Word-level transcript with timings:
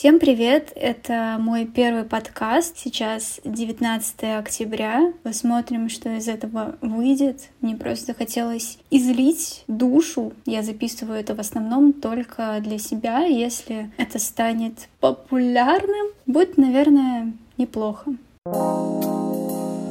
Всем 0.00 0.18
привет! 0.18 0.72
Это 0.76 1.36
мой 1.38 1.66
первый 1.66 2.04
подкаст. 2.04 2.78
Сейчас 2.78 3.38
19 3.44 4.38
октября. 4.38 5.12
Посмотрим, 5.22 5.90
что 5.90 6.16
из 6.16 6.26
этого 6.26 6.76
выйдет. 6.80 7.50
Мне 7.60 7.76
просто 7.76 8.06
захотелось 8.06 8.78
излить 8.90 9.62
душу. 9.66 10.32
Я 10.46 10.62
записываю 10.62 11.20
это 11.20 11.34
в 11.34 11.40
основном 11.40 11.92
только 11.92 12.60
для 12.62 12.78
себя. 12.78 13.26
Если 13.26 13.90
это 13.98 14.18
станет 14.18 14.88
популярным, 15.00 16.06
будет, 16.24 16.56
наверное, 16.56 17.34
неплохо. 17.58 18.14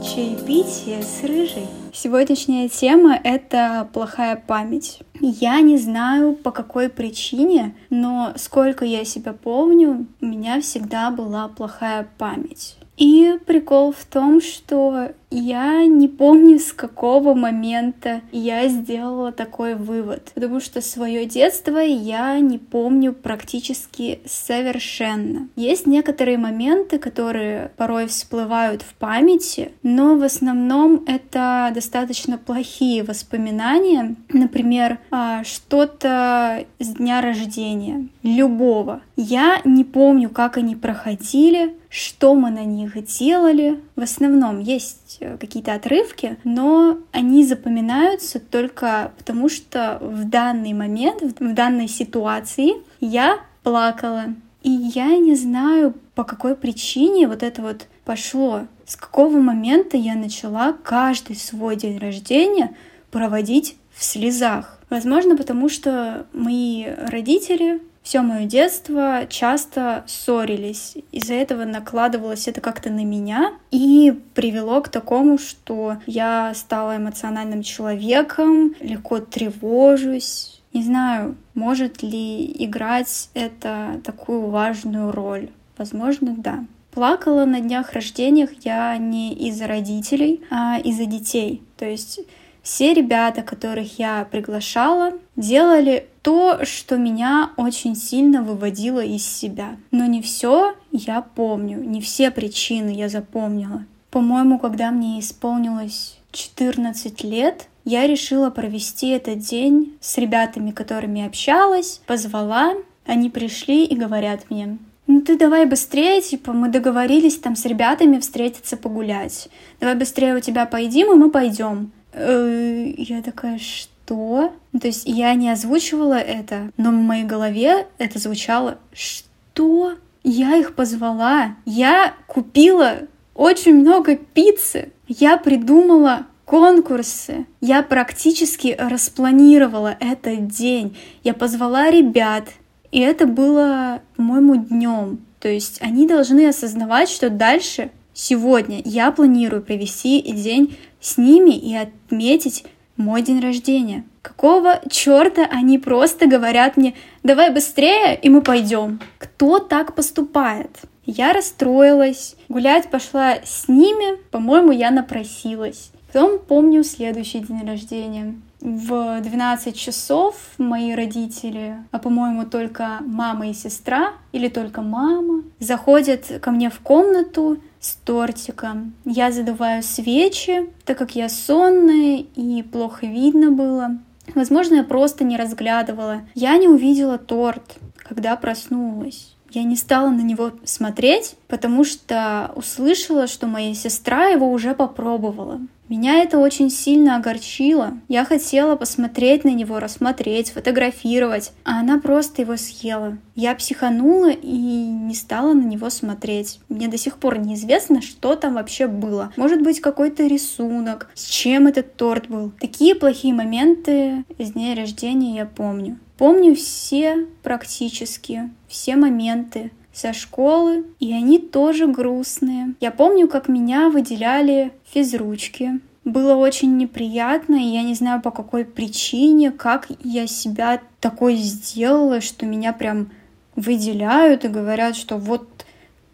Чаепитие 0.01 1.03
с 1.03 1.23
рыжей. 1.23 1.67
Сегодняшняя 1.93 2.69
тема— 2.69 3.19
это 3.23 3.87
плохая 3.91 4.37
память. 4.37 5.01
Я 5.19 5.59
не 5.59 5.77
знаю, 5.77 6.35
по 6.35 6.51
какой 6.51 6.87
причине, 6.87 7.75
но 7.89 8.31
сколько 8.37 8.85
я 8.85 9.03
себя 9.03 9.33
помню, 9.33 10.07
у 10.21 10.25
меня 10.25 10.61
всегда 10.61 11.11
была 11.11 11.49
плохая 11.49 12.07
память. 12.17 12.77
И 12.95 13.37
прикол 13.45 13.91
в 13.91 14.05
том, 14.05 14.41
что 14.41 15.11
я 15.31 15.85
не 15.85 16.07
помню, 16.07 16.59
с 16.59 16.73
какого 16.73 17.33
момента 17.33 18.21
я 18.31 18.67
сделала 18.67 19.31
такой 19.31 19.75
вывод, 19.75 20.31
потому 20.33 20.59
что 20.59 20.81
свое 20.81 21.25
детство 21.25 21.77
я 21.77 22.39
не 22.39 22.57
помню 22.57 23.13
практически 23.13 24.21
совершенно. 24.25 25.47
Есть 25.55 25.85
некоторые 25.85 26.37
моменты, 26.37 26.97
которые 26.97 27.71
порой 27.77 28.07
всплывают 28.07 28.81
в 28.81 28.93
памяти, 28.95 29.71
но 29.83 30.15
в 30.15 30.23
основном 30.23 31.03
это 31.07 31.71
достаточно 31.73 32.37
плохие 32.37 33.03
воспоминания. 33.03 34.15
Например, 34.29 34.99
а, 35.11 35.43
что-то 35.43 36.65
с 36.79 36.87
дня 36.87 37.21
рождения, 37.21 38.07
любого. 38.23 39.01
Я 39.15 39.61
не 39.63 39.83
помню, 39.83 40.29
как 40.29 40.57
они 40.57 40.75
проходили, 40.75 41.75
что 41.89 42.35
мы 42.35 42.51
на 42.51 42.63
них 42.63 43.03
делали. 43.05 43.79
В 43.95 44.01
основном 44.01 44.59
есть 44.59 45.18
э, 45.19 45.37
какие-то 45.37 45.73
отрывки, 45.73 46.37
но 46.43 46.97
они 47.11 47.45
запоминаются 47.45 48.39
только 48.39 49.11
потому, 49.17 49.49
что 49.49 49.97
в 50.01 50.27
данный 50.29 50.73
момент, 50.73 51.21
в 51.21 51.53
данной 51.53 51.87
ситуации 51.87 52.73
я 52.99 53.39
плакала. 53.63 54.25
И 54.63 54.69
я 54.69 55.17
не 55.17 55.35
знаю, 55.35 55.93
по 56.15 56.23
какой 56.23 56.55
причине 56.55 57.27
вот 57.27 57.43
это 57.43 57.61
вот 57.61 57.87
пошло. 58.03 58.67
С 58.85 58.95
какого 58.95 59.39
момента 59.39 59.97
я 59.97 60.15
начала 60.15 60.73
каждый 60.73 61.35
свой 61.35 61.75
день 61.75 61.97
рождения 61.97 62.75
проводить 63.11 63.77
в 63.93 64.03
слезах. 64.03 64.79
Возможно, 64.89 65.37
потому 65.37 65.69
что 65.69 66.25
мои 66.33 66.85
родители 66.85 67.81
все 68.09 68.23
мое 68.23 68.45
детство 68.45 69.27
часто 69.29 70.03
ссорились. 70.07 70.97
Из-за 71.11 71.35
этого 71.35 71.63
накладывалось 71.65 72.47
это 72.47 72.59
как-то 72.59 72.89
на 72.89 73.05
меня 73.05 73.53
и 73.69 74.19
привело 74.33 74.81
к 74.81 74.89
такому, 74.89 75.37
что 75.37 75.97
я 76.07 76.51
стала 76.55 76.97
эмоциональным 76.97 77.61
человеком, 77.61 78.73
легко 78.79 79.19
тревожусь. 79.19 80.59
Не 80.73 80.81
знаю, 80.81 81.37
может 81.53 82.01
ли 82.01 82.51
играть 82.65 83.29
это 83.35 84.01
такую 84.03 84.47
важную 84.47 85.11
роль. 85.11 85.51
Возможно, 85.77 86.33
да. 86.35 86.65
Плакала 86.89 87.45
на 87.45 87.61
днях 87.61 87.93
рождениях 87.93 88.49
я 88.63 88.97
не 88.97 89.35
из-за 89.35 89.67
родителей, 89.67 90.41
а 90.49 90.79
из-за 90.79 91.05
детей. 91.05 91.61
То 91.77 91.85
есть 91.85 92.21
все 92.63 92.93
ребята, 92.93 93.43
которых 93.43 93.99
я 93.99 94.27
приглашала, 94.29 95.13
делали 95.35 96.07
то, 96.29 96.63
что 96.63 96.95
меня 96.97 97.53
очень 97.57 97.95
сильно 97.95 98.43
выводило 98.43 99.03
из 99.03 99.25
себя. 99.25 99.77
Но 99.89 100.05
не 100.05 100.21
все 100.21 100.75
я 100.91 101.23
помню, 101.23 101.79
не 101.79 102.01
все 102.01 102.29
причины 102.29 102.89
я 102.89 103.09
запомнила. 103.09 103.83
По-моему, 104.11 104.59
когда 104.59 104.91
мне 104.91 105.19
исполнилось 105.21 106.19
14 106.31 107.23
лет, 107.23 107.67
я 107.83 108.05
решила 108.05 108.51
провести 108.51 109.07
этот 109.07 109.39
день 109.39 109.97
с 110.01 110.19
ребятами, 110.19 110.69
которыми 110.69 111.25
общалась, 111.25 111.99
позвала, 112.05 112.75
они 113.07 113.31
пришли 113.31 113.85
и 113.85 113.95
говорят 113.95 114.51
мне, 114.51 114.77
ну 115.07 115.21
ты 115.21 115.35
давай 115.35 115.65
быстрее, 115.65 116.21
типа, 116.21 116.53
мы 116.53 116.69
договорились 116.69 117.39
там 117.39 117.55
с 117.55 117.65
ребятами 117.65 118.19
встретиться 118.19 118.77
погулять. 118.77 119.49
Давай 119.79 119.95
быстрее 119.95 120.35
у 120.35 120.39
тебя 120.41 120.67
поедим, 120.67 121.11
и 121.11 121.15
мы 121.15 121.31
пойдем. 121.31 121.91
Э, 122.13 122.93
я 122.97 123.23
такая, 123.23 123.57
что? 123.57 123.89
То 124.15 124.87
есть 124.87 125.03
я 125.05 125.33
не 125.33 125.49
озвучивала 125.49 126.19
это, 126.19 126.71
но 126.77 126.89
в 126.89 126.93
моей 126.93 127.23
голове 127.23 127.87
это 127.97 128.19
звучало, 128.19 128.77
что? 128.93 129.95
Я 130.23 130.57
их 130.57 130.75
позвала, 130.75 131.55
я 131.65 132.13
купила 132.27 132.99
очень 133.35 133.75
много 133.75 134.17
пиццы, 134.17 134.91
я 135.07 135.37
придумала 135.37 136.27
конкурсы. 136.49 137.45
Я 137.61 137.83
практически 137.83 138.75
распланировала 138.77 139.95
этот 139.99 140.47
день. 140.47 140.97
Я 141.23 141.35
позвала 141.35 141.91
ребят, 141.91 142.49
и 142.91 142.99
это 142.99 143.27
было, 143.27 144.01
по-моему, 144.15 144.55
днем. 144.55 145.19
То 145.39 145.47
есть 145.47 145.77
они 145.81 146.07
должны 146.07 146.47
осознавать, 146.47 147.09
что 147.09 147.29
дальше, 147.29 147.91
сегодня, 148.13 148.81
я 148.83 149.11
планирую 149.11 149.61
провести 149.61 150.21
день 150.21 150.75
с 150.99 151.17
ними 151.17 151.51
и 151.51 151.75
отметить 151.75 152.65
мой 152.99 153.23
день 153.23 153.39
рождения. 153.39 154.03
Какого 154.21 154.81
черта 154.91 155.47
они 155.49 155.79
просто 155.79 156.27
говорят 156.27 156.77
мне, 156.77 156.93
давай 157.23 157.51
быстрее, 157.51 158.19
и 158.21 158.29
мы 158.29 158.41
пойдем. 158.41 158.99
Кто 159.17 159.59
так 159.59 159.95
поступает? 159.95 160.69
Я 161.05 161.33
расстроилась, 161.33 162.35
гулять 162.49 162.91
пошла 162.91 163.37
с 163.43 163.67
ними, 163.67 164.17
по-моему, 164.29 164.71
я 164.71 164.91
напросилась. 164.91 165.91
Потом 166.11 166.39
помню 166.39 166.83
следующий 166.83 167.39
день 167.39 167.65
рождения. 167.65 168.35
В 168.61 169.21
12 169.21 169.75
часов 169.75 170.35
мои 170.57 170.93
родители, 170.93 171.77
а 171.91 171.99
по-моему 171.99 172.45
только 172.45 172.99
мама 173.05 173.49
и 173.49 173.53
сестра, 173.53 174.13
или 174.33 174.49
только 174.49 174.81
мама, 174.81 175.43
заходят 175.59 176.25
ко 176.41 176.51
мне 176.51 176.69
в 176.69 176.79
комнату 176.81 177.59
с 177.79 177.95
тортиком. 177.95 178.93
Я 179.05 179.31
задуваю 179.31 179.83
свечи, 179.83 180.69
так 180.85 180.97
как 180.97 181.15
я 181.15 181.29
сонная 181.29 182.25
и 182.35 182.63
плохо 182.63 183.05
видно 183.05 183.51
было. 183.51 183.97
Возможно, 184.35 184.75
я 184.75 184.83
просто 184.83 185.23
не 185.23 185.37
разглядывала. 185.37 186.21
Я 186.35 186.57
не 186.57 186.67
увидела 186.67 187.17
торт, 187.17 187.77
когда 187.97 188.35
проснулась. 188.35 189.35
Я 189.51 189.63
не 189.63 189.75
стала 189.75 190.09
на 190.09 190.21
него 190.21 190.51
смотреть, 190.63 191.35
потому 191.47 191.83
что 191.83 192.51
услышала, 192.55 193.27
что 193.27 193.47
моя 193.47 193.73
сестра 193.73 194.27
его 194.27 194.51
уже 194.51 194.75
попробовала. 194.75 195.59
Меня 195.89 196.21
это 196.21 196.37
очень 196.37 196.69
сильно 196.69 197.15
огорчило. 197.15 197.97
Я 198.07 198.23
хотела 198.23 198.75
посмотреть 198.75 199.43
на 199.43 199.49
него, 199.49 199.79
рассмотреть, 199.79 200.51
фотографировать, 200.51 201.51
а 201.63 201.79
она 201.79 201.97
просто 201.99 202.43
его 202.43 202.57
съела. 202.57 203.17
Я 203.33 203.55
психанула 203.55 204.29
и 204.29 204.55
не 204.55 205.15
стала 205.15 205.53
на 205.53 205.63
него 205.63 205.89
смотреть. 205.89 206.59
Мне 206.69 206.89
до 206.89 206.97
сих 206.97 207.17
пор 207.17 207.39
неизвестно, 207.39 208.03
что 208.03 208.35
там 208.35 208.53
вообще 208.53 208.85
было. 208.85 209.33
Может 209.35 209.63
быть, 209.63 209.81
какой-то 209.81 210.27
рисунок, 210.27 211.09
с 211.15 211.25
чем 211.25 211.65
этот 211.65 211.95
торт 211.95 212.27
был. 212.27 212.51
Такие 212.59 212.93
плохие 212.93 213.33
моменты 213.33 214.25
из 214.37 214.51
дня 214.51 214.75
рождения 214.75 215.37
я 215.37 215.45
помню. 215.47 215.97
Помню 216.19 216.53
все 216.53 217.25
практически, 217.41 218.51
все 218.69 218.95
моменты, 218.95 219.71
со 219.91 220.13
школы, 220.13 220.85
и 220.99 221.11
они 221.13 221.39
тоже 221.39 221.87
грустные. 221.87 222.75
Я 222.79 222.91
помню, 222.91 223.27
как 223.27 223.49
меня 223.49 223.89
выделяли 223.89 224.71
физручки. 224.85 225.81
Было 226.05 226.35
очень 226.35 226.77
неприятно, 226.77 227.55
и 227.55 227.67
я 227.67 227.83
не 227.83 227.95
знаю 227.95 228.21
по 228.21 228.31
какой 228.31 228.63
причине, 228.63 229.51
как 229.51 229.87
я 230.03 230.25
себя 230.27 230.81
такой 231.01 231.35
сделала, 231.35 232.21
что 232.21 232.45
меня 232.45 232.71
прям 232.71 233.11
выделяют 233.55 234.45
и 234.45 234.47
говорят, 234.47 234.95
что 234.95 235.17
вот 235.17 235.65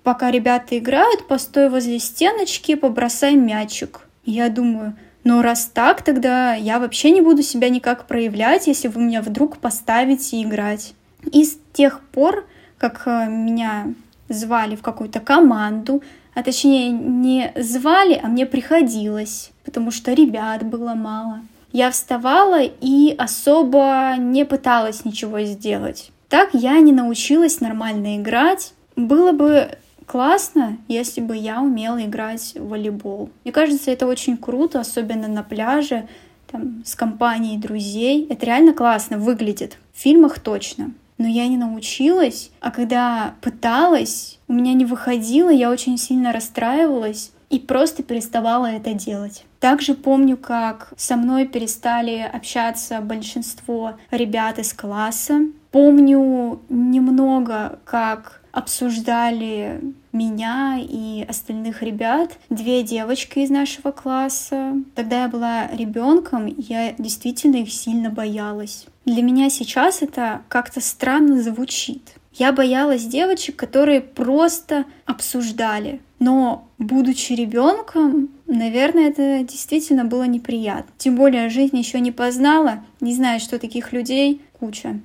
пока 0.04 0.32
ребята 0.32 0.78
играют, 0.78 1.28
постой 1.28 1.70
возле 1.70 2.00
стеночки, 2.00 2.76
побросай 2.76 3.36
мячик. 3.36 4.08
Я 4.26 4.50
думаю, 4.50 4.96
ну 5.24 5.42
раз 5.42 5.70
так, 5.72 6.02
тогда 6.04 6.56
я 6.56 6.80
вообще 6.80 7.12
не 7.12 7.22
буду 7.22 7.44
себя 7.44 7.70
никак 7.70 8.08
проявлять, 8.08 8.68
если 8.68 8.88
вы 8.88 9.02
меня 9.02 9.22
вдруг 9.22 9.58
поставите 9.58 10.42
играть. 10.42 10.94
И 11.32 11.44
с 11.44 11.58
тех 11.74 12.02
пор 12.12 12.46
как 12.78 13.04
э, 13.06 13.28
меня 13.30 13.94
звали 14.30 14.76
в 14.76 14.82
какую-то 14.82 15.20
команду, 15.20 16.04
а 16.34 16.44
точнее 16.44 16.90
не 16.90 17.54
звали, 17.56 18.20
а 18.22 18.28
мне 18.28 18.46
приходилось, 18.46 19.52
потому 19.64 19.92
что 19.92 20.14
ребят 20.14 20.64
было 20.64 20.94
мало. 20.94 21.42
Я 21.72 21.92
вставала 21.92 22.62
и 22.62 23.16
особо 23.18 24.16
не 24.18 24.46
пыталась 24.46 25.06
ничего 25.06 25.42
сделать. 25.42 26.12
Так 26.30 26.50
я 26.54 26.80
не 26.80 26.92
научилась 26.92 27.62
нормально 27.62 28.18
играть. 28.18 28.74
Было 28.96 29.32
бы 29.32 29.78
классно, 30.06 30.78
если 30.88 31.22
бы 31.22 31.36
я 31.36 31.62
умела 31.62 32.02
играть 32.04 32.54
в 32.56 32.70
волейбол. 32.70 33.30
Мне 33.44 33.52
кажется, 33.52 33.92
это 33.92 34.08
очень 34.08 34.38
круто, 34.38 34.80
особенно 34.80 35.28
на 35.28 35.44
пляже, 35.44 36.08
там, 36.50 36.84
с 36.86 36.96
компанией 36.96 37.58
друзей. 37.58 38.26
Это 38.30 38.46
реально 38.46 38.74
классно 38.74 39.18
выглядит. 39.18 39.78
В 39.94 40.00
фильмах 40.02 40.40
точно. 40.40 40.92
Но 41.18 41.28
я 41.28 41.48
не 41.48 41.58
научилась, 41.58 42.52
а 42.60 42.72
когда 42.72 43.36
пыталась, 43.42 44.40
у 44.48 44.54
меня 44.54 44.74
не 44.74 44.86
выходило, 44.86 45.50
я 45.50 45.72
очень 45.72 45.98
сильно 45.98 46.32
расстраивалась 46.32 47.32
и 47.50 47.60
просто 47.60 48.04
переставала 48.04 48.66
это 48.66 48.94
делать. 48.94 49.46
Также 49.60 49.94
помню, 49.94 50.38
как 50.38 50.94
со 50.98 51.16
мной 51.16 51.48
перестали 51.48 52.20
общаться 52.20 53.02
большинство 53.02 53.94
ребят 54.12 54.60
из 54.60 54.74
класса. 54.74 55.42
Помню 55.72 56.62
немного, 56.70 57.80
как 57.86 58.42
обсуждали 58.52 59.82
меня 60.16 60.80
и 60.82 61.24
остальных 61.28 61.84
ребят, 61.84 62.40
две 62.50 62.82
девочки 62.82 63.40
из 63.40 63.50
нашего 63.50 63.92
класса. 63.92 64.74
Когда 64.96 65.24
я 65.24 65.28
была 65.28 65.68
ребенком, 65.68 66.48
я 66.48 66.94
действительно 66.98 67.58
их 67.58 67.72
сильно 67.72 68.10
боялась. 68.10 68.88
Для 69.06 69.22
меня 69.22 69.50
сейчас 69.50 70.02
это 70.02 70.42
как-то 70.50 70.82
странно 70.82 71.42
звучит. 71.44 72.16
Я 72.34 72.52
боялась 72.52 73.06
девочек, 73.06 73.56
которые 73.56 74.02
просто 74.02 74.86
обсуждали. 75.06 76.02
Но, 76.20 76.68
будучи 76.80 77.34
ребенком, 77.34 78.30
наверное, 78.48 79.10
это 79.10 79.44
действительно 79.44 80.06
было 80.06 80.24
неприятно. 80.24 80.92
Тем 80.98 81.16
более, 81.16 81.50
жизнь 81.50 81.78
еще 81.78 82.00
не 82.00 82.12
познала, 82.12 82.84
не 83.00 83.14
знаю, 83.14 83.40
что 83.40 83.60
таких 83.60 83.94
людей 83.94 84.42
куча. 84.60 85.00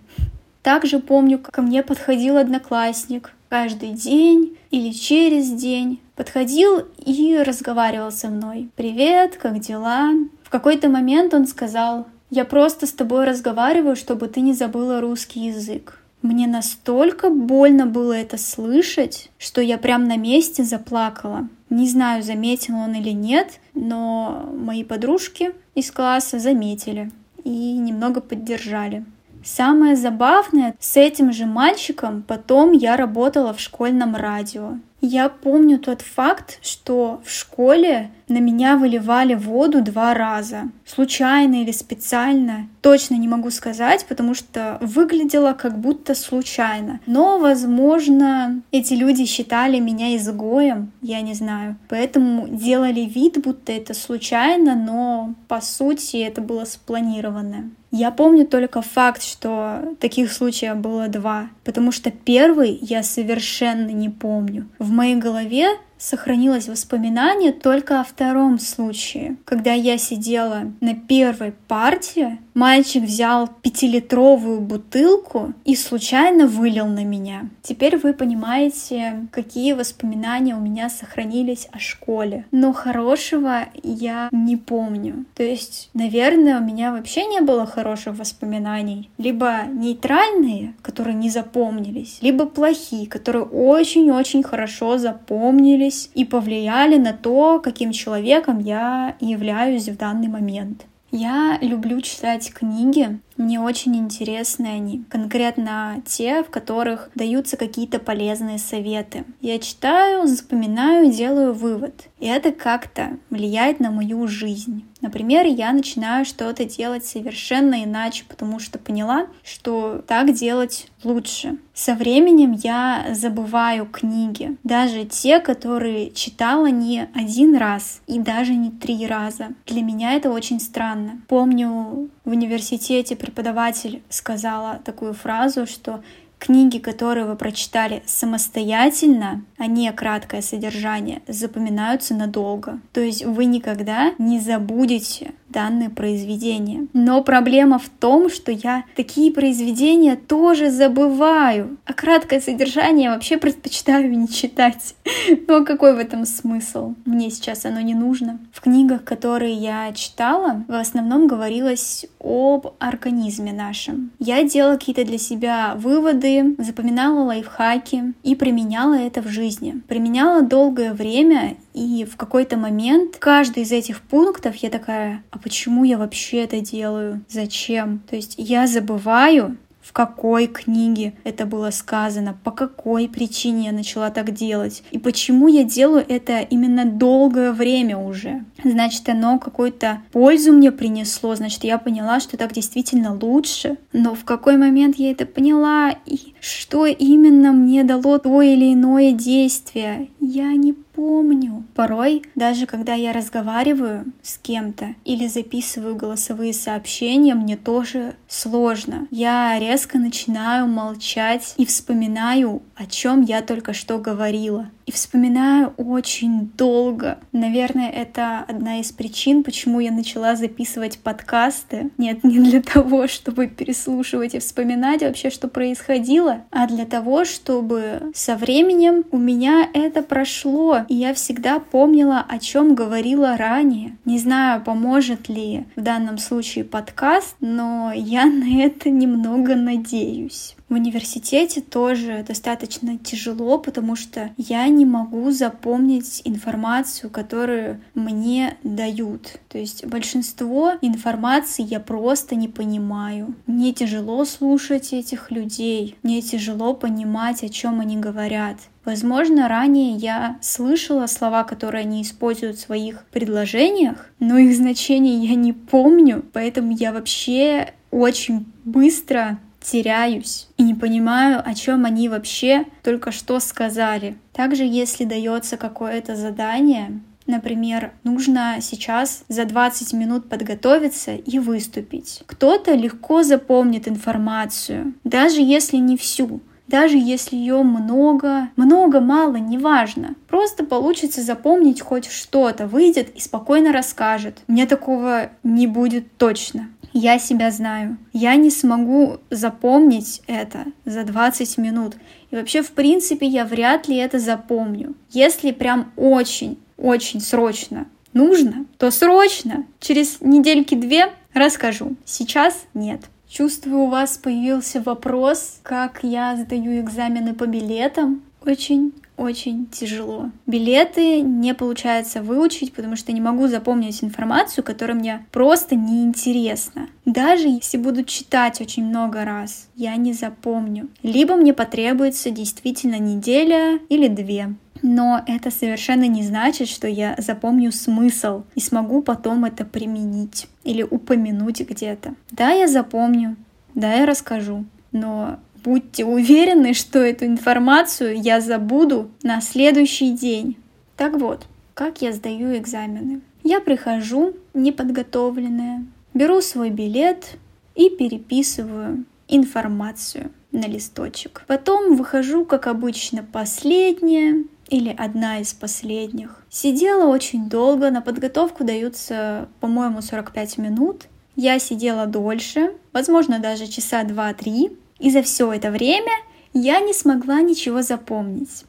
Также 0.62 0.98
помню, 0.98 1.38
как 1.38 1.54
ко 1.54 1.62
мне 1.62 1.82
подходил 1.82 2.36
одноклассник, 2.36 3.32
каждый 3.50 3.90
день 3.90 4.56
или 4.70 4.92
через 4.92 5.50
день 5.50 6.00
подходил 6.14 6.86
и 7.04 7.36
разговаривал 7.44 8.12
со 8.12 8.28
мной. 8.28 8.70
«Привет, 8.76 9.36
как 9.36 9.58
дела?» 9.58 10.12
В 10.44 10.50
какой-то 10.50 10.88
момент 10.88 11.34
он 11.34 11.46
сказал, 11.46 12.06
«Я 12.30 12.44
просто 12.44 12.86
с 12.86 12.92
тобой 12.92 13.24
разговариваю, 13.24 13.96
чтобы 13.96 14.28
ты 14.28 14.40
не 14.40 14.54
забыла 14.54 15.00
русский 15.00 15.46
язык». 15.46 16.00
Мне 16.22 16.46
настолько 16.46 17.30
больно 17.30 17.86
было 17.86 18.12
это 18.12 18.36
слышать, 18.36 19.30
что 19.38 19.62
я 19.62 19.78
прям 19.78 20.06
на 20.06 20.16
месте 20.16 20.64
заплакала. 20.64 21.48
Не 21.70 21.88
знаю, 21.88 22.22
заметил 22.22 22.76
он 22.76 22.94
или 22.94 23.10
нет, 23.10 23.58
но 23.74 24.52
мои 24.54 24.84
подружки 24.84 25.52
из 25.74 25.90
класса 25.90 26.38
заметили 26.38 27.10
и 27.42 27.78
немного 27.78 28.20
поддержали. 28.20 29.04
Самое 29.44 29.96
забавное, 29.96 30.74
с 30.78 30.96
этим 30.96 31.32
же 31.32 31.46
мальчиком 31.46 32.22
потом 32.26 32.72
я 32.72 32.96
работала 32.96 33.52
в 33.52 33.60
школьном 33.60 34.16
радио. 34.16 34.74
Я 35.02 35.30
помню 35.30 35.78
тот 35.78 36.02
факт, 36.02 36.58
что 36.60 37.22
в 37.24 37.30
школе 37.30 38.10
на 38.28 38.38
меня 38.38 38.76
выливали 38.76 39.34
воду 39.34 39.80
два 39.82 40.12
раза. 40.12 40.64
Случайно 40.84 41.62
или 41.62 41.72
специально. 41.72 42.68
Точно 42.82 43.14
не 43.14 43.26
могу 43.26 43.50
сказать, 43.50 44.04
потому 44.06 44.34
что 44.34 44.76
выглядело 44.82 45.54
как 45.54 45.78
будто 45.78 46.14
случайно. 46.14 47.00
Но, 47.06 47.38
возможно, 47.38 48.60
эти 48.72 48.92
люди 48.92 49.24
считали 49.24 49.78
меня 49.78 50.14
изгоем, 50.16 50.92
я 51.00 51.22
не 51.22 51.32
знаю. 51.32 51.76
Поэтому 51.88 52.46
делали 52.48 53.00
вид, 53.00 53.40
будто 53.42 53.72
это 53.72 53.94
случайно, 53.94 54.74
но 54.74 55.34
по 55.48 55.62
сути 55.62 56.18
это 56.18 56.42
было 56.42 56.66
спланировано. 56.66 57.70
Я 57.90 58.12
помню 58.12 58.46
только 58.46 58.82
факт, 58.82 59.22
что 59.22 59.94
таких 59.98 60.32
случаев 60.32 60.76
было 60.76 61.08
два, 61.08 61.50
потому 61.64 61.90
что 61.90 62.10
первый 62.10 62.78
я 62.80 63.02
совершенно 63.02 63.90
не 63.90 64.08
помню. 64.08 64.68
В 64.78 64.90
моей 64.90 65.16
голове 65.16 65.70
сохранилось 66.00 66.68
воспоминание 66.68 67.52
только 67.52 68.00
о 68.00 68.04
втором 68.04 68.58
случае, 68.58 69.36
когда 69.44 69.72
я 69.72 69.98
сидела 69.98 70.72
на 70.80 70.94
первой 70.94 71.52
партии, 71.68 72.38
мальчик 72.54 73.04
взял 73.04 73.48
пятилитровую 73.48 74.60
бутылку 74.60 75.52
и 75.64 75.76
случайно 75.76 76.46
вылил 76.46 76.86
на 76.86 77.04
меня. 77.04 77.50
Теперь 77.62 77.98
вы 77.98 78.14
понимаете, 78.14 79.26
какие 79.30 79.74
воспоминания 79.74 80.56
у 80.56 80.60
меня 80.60 80.88
сохранились 80.88 81.68
о 81.70 81.78
школе. 81.78 82.46
Но 82.50 82.72
хорошего 82.72 83.66
я 83.82 84.28
не 84.32 84.56
помню. 84.56 85.26
То 85.34 85.42
есть, 85.42 85.90
наверное, 85.92 86.60
у 86.60 86.64
меня 86.64 86.92
вообще 86.92 87.26
не 87.26 87.40
было 87.40 87.66
хороших 87.66 88.16
воспоминаний. 88.16 89.10
Либо 89.18 89.64
нейтральные, 89.66 90.74
которые 90.82 91.14
не 91.14 91.28
запомнились, 91.28 92.18
либо 92.22 92.46
плохие, 92.46 93.06
которые 93.06 93.44
очень-очень 93.44 94.42
хорошо 94.42 94.96
запомнились 94.98 95.89
отразились 95.90 96.10
и 96.14 96.24
повлияли 96.24 96.96
на 96.96 97.12
то, 97.12 97.60
каким 97.60 97.92
человеком 97.92 98.58
я 98.60 99.16
являюсь 99.20 99.88
в 99.88 99.96
данный 99.96 100.28
момент. 100.28 100.86
Я 101.12 101.58
люблю 101.60 102.00
читать 102.02 102.52
книги, 102.54 103.18
мне 103.36 103.58
очень 103.58 103.96
интересны 103.96 104.66
они, 104.66 105.02
конкретно 105.08 106.00
те, 106.06 106.44
в 106.44 106.50
которых 106.50 107.10
даются 107.16 107.56
какие-то 107.56 107.98
полезные 107.98 108.58
советы. 108.58 109.24
Я 109.40 109.58
читаю, 109.58 110.28
запоминаю, 110.28 111.10
делаю 111.10 111.52
вывод. 111.52 112.08
И 112.20 112.26
это 112.26 112.52
как-то 112.52 113.18
влияет 113.28 113.80
на 113.80 113.90
мою 113.90 114.28
жизнь. 114.28 114.84
Например, 115.00 115.46
я 115.46 115.72
начинаю 115.72 116.24
что-то 116.24 116.64
делать 116.64 117.04
совершенно 117.04 117.84
иначе, 117.84 118.24
потому 118.28 118.58
что 118.58 118.78
поняла, 118.78 119.26
что 119.42 120.02
так 120.06 120.32
делать 120.34 120.88
лучше. 121.04 121.58
Со 121.74 121.94
временем 121.94 122.52
я 122.52 123.06
забываю 123.12 123.86
книги, 123.86 124.56
даже 124.64 125.04
те, 125.04 125.40
которые 125.40 126.10
читала 126.10 126.66
не 126.66 127.08
один 127.14 127.56
раз 127.56 128.02
и 128.06 128.18
даже 128.18 128.54
не 128.54 128.70
три 128.70 129.06
раза. 129.06 129.48
Для 129.66 129.82
меня 129.82 130.12
это 130.12 130.30
очень 130.30 130.60
странно. 130.60 131.22
Помню, 131.28 132.10
в 132.24 132.30
университете 132.30 133.16
преподаватель 133.16 134.02
сказала 134.10 134.80
такую 134.84 135.14
фразу, 135.14 135.66
что 135.66 136.02
книги, 136.40 136.78
которые 136.78 137.26
вы 137.26 137.36
прочитали 137.36 138.02
самостоятельно, 138.06 139.44
а 139.58 139.66
не 139.66 139.92
краткое 139.92 140.42
содержание, 140.42 141.22
запоминаются 141.28 142.14
надолго. 142.14 142.80
То 142.92 143.00
есть 143.00 143.24
вы 143.24 143.44
никогда 143.44 144.14
не 144.18 144.40
забудете 144.40 145.32
данное 145.50 145.90
произведение. 145.90 146.86
Но 146.92 147.22
проблема 147.22 147.78
в 147.78 147.88
том, 147.88 148.30
что 148.30 148.52
я 148.52 148.84
такие 148.96 149.32
произведения 149.32 150.16
тоже 150.16 150.70
забываю, 150.70 151.76
а 151.84 151.92
краткое 151.92 152.40
содержание 152.40 153.10
вообще 153.10 153.36
предпочитаю 153.36 154.10
не 154.10 154.28
читать. 154.28 154.94
Но 155.48 155.64
какой 155.64 155.94
в 155.94 155.98
этом 155.98 156.24
смысл? 156.24 156.94
Мне 157.04 157.30
сейчас 157.30 157.64
оно 157.64 157.80
не 157.80 157.94
нужно. 157.94 158.38
В 158.52 158.60
книгах, 158.60 159.04
которые 159.04 159.54
я 159.54 159.92
читала, 159.92 160.64
в 160.68 160.74
основном 160.74 161.26
говорилось 161.26 162.06
об 162.20 162.74
организме 162.78 163.52
нашем. 163.52 164.12
Я 164.18 164.44
делала 164.44 164.74
какие-то 164.74 165.04
для 165.04 165.18
себя 165.18 165.74
выводы, 165.76 166.29
запоминала 166.58 167.24
лайфхаки 167.24 168.14
и 168.22 168.34
применяла 168.34 168.94
это 168.94 169.22
в 169.22 169.28
жизни. 169.28 169.80
Применяла 169.88 170.42
долгое 170.42 170.92
время 170.92 171.56
и 171.74 172.04
в 172.04 172.16
какой-то 172.16 172.56
момент 172.56 173.16
каждый 173.18 173.62
из 173.62 173.72
этих 173.72 174.00
пунктов 174.00 174.56
я 174.56 174.70
такая, 174.70 175.22
а 175.30 175.38
почему 175.38 175.84
я 175.84 175.98
вообще 175.98 176.44
это 176.44 176.60
делаю? 176.60 177.22
Зачем? 177.28 178.00
То 178.08 178.16
есть 178.16 178.34
я 178.38 178.66
забываю, 178.66 179.56
в 179.90 179.92
какой 179.92 180.46
книге 180.46 181.14
это 181.24 181.46
было 181.46 181.70
сказано, 181.70 182.38
по 182.44 182.52
какой 182.52 183.08
причине 183.08 183.66
я 183.66 183.72
начала 183.72 184.10
так 184.10 184.30
делать, 184.32 184.84
и 184.92 185.00
почему 185.00 185.48
я 185.48 185.64
делаю 185.64 186.04
это 186.08 186.38
именно 186.42 186.84
долгое 186.84 187.50
время 187.50 187.98
уже. 187.98 188.44
Значит, 188.62 189.08
оно 189.08 189.40
какую-то 189.40 190.02
пользу 190.12 190.52
мне 190.52 190.70
принесло, 190.70 191.34
значит, 191.34 191.64
я 191.64 191.76
поняла, 191.76 192.20
что 192.20 192.36
так 192.36 192.52
действительно 192.52 193.18
лучше. 193.20 193.78
Но 193.92 194.14
в 194.14 194.22
какой 194.22 194.56
момент 194.56 194.94
я 194.96 195.10
это 195.10 195.26
поняла, 195.26 195.92
и 196.06 196.34
что 196.40 196.86
именно 196.86 197.50
мне 197.50 197.82
дало 197.82 198.18
то 198.18 198.42
или 198.42 198.72
иное 198.72 199.10
действие, 199.10 200.08
я 200.20 200.52
не 200.52 200.72
помню. 201.00 201.64
Порой, 201.74 202.22
даже 202.34 202.66
когда 202.66 202.92
я 202.92 203.14
разговариваю 203.14 204.12
с 204.22 204.36
кем-то 204.36 204.94
или 205.06 205.28
записываю 205.28 205.96
голосовые 205.96 206.52
сообщения, 206.52 207.34
мне 207.34 207.56
тоже 207.56 208.16
сложно. 208.28 209.08
Я 209.10 209.58
резко 209.58 209.98
начинаю 209.98 210.66
молчать 210.66 211.54
и 211.56 211.64
вспоминаю, 211.64 212.60
о 212.74 212.84
чем 212.84 213.22
я 213.22 213.40
только 213.40 213.72
что 213.72 213.96
говорила. 213.96 214.68
И 214.90 214.92
вспоминаю 214.92 215.72
очень 215.76 216.50
долго. 216.56 217.18
Наверное, 217.30 217.90
это 217.90 218.40
одна 218.48 218.80
из 218.80 218.90
причин, 218.90 219.44
почему 219.44 219.78
я 219.78 219.92
начала 219.92 220.34
записывать 220.34 220.98
подкасты. 220.98 221.90
Нет, 221.96 222.24
не 222.24 222.40
для 222.40 222.60
того, 222.74 223.06
чтобы 223.06 223.46
переслушивать 223.46 224.34
и 224.34 224.40
вспоминать 224.40 225.02
вообще, 225.02 225.30
что 225.30 225.46
происходило, 225.46 226.42
а 226.50 226.66
для 226.66 226.86
того, 226.86 227.24
чтобы 227.24 228.10
со 228.16 228.34
временем 228.34 229.04
у 229.12 229.16
меня 229.16 229.68
это 229.72 230.02
прошло, 230.02 230.78
и 230.88 230.96
я 230.96 231.14
всегда 231.14 231.60
помнила, 231.60 232.26
о 232.28 232.40
чем 232.40 232.74
говорила 232.74 233.36
ранее. 233.36 233.96
Не 234.04 234.18
знаю, 234.18 234.60
поможет 234.60 235.28
ли 235.28 235.66
в 235.76 235.82
данном 235.82 236.18
случае 236.18 236.64
подкаст, 236.64 237.36
но 237.38 237.92
я 237.94 238.24
на 238.26 238.60
это 238.60 238.90
немного 238.90 239.54
надеюсь. 239.54 240.56
В 240.70 240.74
университете 240.74 241.60
тоже 241.62 242.24
достаточно 242.26 242.96
тяжело, 242.96 243.58
потому 243.58 243.96
что 243.96 244.30
я 244.36 244.68
не 244.68 244.86
могу 244.86 245.32
запомнить 245.32 246.22
информацию, 246.24 247.10
которую 247.10 247.80
мне 247.94 248.56
дают. 248.62 249.40
То 249.48 249.58
есть 249.58 249.84
большинство 249.84 250.74
информации 250.80 251.64
я 251.64 251.80
просто 251.80 252.36
не 252.36 252.46
понимаю. 252.46 253.34
Мне 253.46 253.72
тяжело 253.72 254.24
слушать 254.24 254.92
этих 254.92 255.32
людей, 255.32 255.96
мне 256.04 256.22
тяжело 256.22 256.72
понимать, 256.72 257.42
о 257.42 257.48
чем 257.48 257.80
они 257.80 257.96
говорят. 257.96 258.56
Возможно, 258.84 259.48
ранее 259.48 259.96
я 259.96 260.38
слышала 260.40 261.08
слова, 261.08 261.42
которые 261.42 261.82
они 261.82 262.02
используют 262.02 262.58
в 262.58 262.60
своих 262.60 263.04
предложениях, 263.06 264.08
но 264.20 264.38
их 264.38 264.56
значение 264.56 265.16
я 265.26 265.34
не 265.34 265.52
помню, 265.52 266.24
поэтому 266.32 266.70
я 266.70 266.92
вообще 266.92 267.74
очень 267.90 268.46
быстро 268.64 269.40
теряюсь 269.60 270.48
и 270.56 270.62
не 270.62 270.74
понимаю, 270.74 271.42
о 271.44 271.54
чем 271.54 271.84
они 271.84 272.08
вообще 272.08 272.64
только 272.82 273.12
что 273.12 273.40
сказали. 273.40 274.16
Также, 274.32 274.64
если 274.64 275.04
дается 275.04 275.56
какое-то 275.56 276.16
задание, 276.16 277.00
Например, 277.26 277.92
нужно 278.02 278.56
сейчас 278.60 279.22
за 279.28 279.44
20 279.44 279.92
минут 279.92 280.28
подготовиться 280.28 281.14
и 281.14 281.38
выступить. 281.38 282.24
Кто-то 282.26 282.74
легко 282.74 283.22
запомнит 283.22 283.86
информацию, 283.86 284.94
даже 285.04 285.40
если 285.40 285.76
не 285.76 285.96
всю, 285.96 286.40
даже 286.66 286.96
если 286.98 287.36
ее 287.36 287.62
много, 287.62 288.48
много, 288.56 289.00
мало, 289.00 289.36
неважно. 289.36 290.16
Просто 290.28 290.64
получится 290.64 291.22
запомнить 291.22 291.80
хоть 291.80 292.10
что-то, 292.10 292.66
выйдет 292.66 293.14
и 293.14 293.20
спокойно 293.20 293.72
расскажет. 293.72 294.38
Мне 294.48 294.66
такого 294.66 295.30
не 295.44 295.68
будет 295.68 296.16
точно 296.16 296.68
я 296.92 297.18
себя 297.18 297.50
знаю. 297.50 297.98
Я 298.12 298.36
не 298.36 298.50
смогу 298.50 299.18
запомнить 299.30 300.22
это 300.26 300.66
за 300.84 301.04
20 301.04 301.58
минут. 301.58 301.94
И 302.30 302.36
вообще, 302.36 302.62
в 302.62 302.72
принципе, 302.72 303.26
я 303.26 303.44
вряд 303.44 303.88
ли 303.88 303.96
это 303.96 304.18
запомню. 304.18 304.94
Если 305.10 305.52
прям 305.52 305.92
очень, 305.96 306.58
очень 306.76 307.20
срочно 307.20 307.86
нужно, 308.12 308.66
то 308.78 308.90
срочно, 308.90 309.66
через 309.78 310.20
недельки-две 310.20 311.12
расскажу. 311.32 311.96
Сейчас 312.04 312.64
нет. 312.74 313.02
Чувствую, 313.28 313.82
у 313.82 313.86
вас 313.86 314.18
появился 314.18 314.82
вопрос, 314.82 315.60
как 315.62 316.00
я 316.02 316.36
сдаю 316.36 316.80
экзамены 316.80 317.34
по 317.34 317.46
билетам. 317.46 318.22
Очень 318.44 318.92
очень 319.20 319.66
тяжело. 319.66 320.30
Билеты 320.46 321.20
не 321.20 321.54
получается 321.54 322.22
выучить, 322.22 322.72
потому 322.72 322.96
что 322.96 323.12
не 323.12 323.20
могу 323.20 323.48
запомнить 323.48 324.02
информацию, 324.02 324.64
которая 324.64 324.96
мне 324.96 325.26
просто 325.30 325.76
неинтересна. 325.76 326.88
Даже 327.04 327.48
если 327.48 327.76
буду 327.76 328.02
читать 328.04 328.60
очень 328.60 328.86
много 328.86 329.24
раз, 329.24 329.68
я 329.76 329.94
не 329.96 330.14
запомню. 330.14 330.88
Либо 331.02 331.34
мне 331.36 331.52
потребуется 331.52 332.30
действительно 332.30 332.98
неделя 332.98 333.78
или 333.90 334.08
две. 334.08 334.54
Но 334.82 335.22
это 335.26 335.50
совершенно 335.50 336.06
не 336.06 336.22
значит, 336.22 336.68
что 336.68 336.88
я 336.88 337.14
запомню 337.18 337.70
смысл 337.72 338.44
и 338.54 338.60
смогу 338.60 339.02
потом 339.02 339.44
это 339.44 339.66
применить 339.66 340.48
или 340.64 340.82
упомянуть 340.82 341.60
где-то. 341.60 342.14
Да, 342.30 342.50
я 342.52 342.66
запомню, 342.66 343.36
да, 343.74 343.92
я 343.92 344.06
расскажу, 344.06 344.64
но 344.92 345.38
Будьте 345.62 346.04
уверены, 346.04 346.74
что 346.74 346.98
эту 347.00 347.26
информацию 347.26 348.20
я 348.20 348.40
забуду 348.40 349.10
на 349.22 349.40
следующий 349.40 350.12
день. 350.12 350.56
Так 350.96 351.14
вот, 351.14 351.46
как 351.74 352.02
я 352.02 352.12
сдаю 352.12 352.56
экзамены? 352.56 353.20
Я 353.42 353.60
прихожу 353.60 354.34
неподготовленная, 354.54 355.84
беру 356.14 356.40
свой 356.40 356.70
билет 356.70 357.36
и 357.74 357.90
переписываю 357.90 359.04
информацию 359.28 360.30
на 360.52 360.66
листочек. 360.66 361.44
Потом 361.46 361.96
выхожу, 361.96 362.44
как 362.44 362.66
обычно, 362.66 363.22
последняя 363.22 364.44
или 364.68 364.94
одна 364.96 365.40
из 365.40 365.52
последних. 365.52 366.42
Сидела 366.48 367.06
очень 367.06 367.48
долго, 367.48 367.90
на 367.90 368.00
подготовку 368.00 368.64
даются, 368.64 369.48
по-моему, 369.60 370.02
45 370.02 370.58
минут. 370.58 371.06
Я 371.36 371.58
сидела 371.58 372.06
дольше, 372.06 372.74
возможно, 372.92 373.38
даже 373.38 373.66
часа 373.66 374.04
2-3. 374.04 374.76
И 375.00 375.10
за 375.10 375.22
все 375.22 375.52
это 375.52 375.70
время 375.70 376.12
я 376.52 376.80
не 376.80 376.92
смогла 376.92 377.40
ничего 377.40 377.82
запомнить. 377.82 378.64